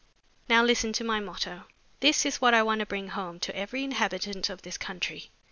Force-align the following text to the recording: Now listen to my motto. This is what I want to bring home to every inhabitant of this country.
Now 0.49 0.63
listen 0.63 0.93
to 0.93 1.03
my 1.03 1.19
motto. 1.19 1.65
This 1.99 2.25
is 2.25 2.41
what 2.41 2.55
I 2.55 2.63
want 2.63 2.79
to 2.79 2.87
bring 2.87 3.09
home 3.09 3.39
to 3.41 3.55
every 3.55 3.83
inhabitant 3.83 4.49
of 4.49 4.63
this 4.63 4.79
country. 4.79 5.29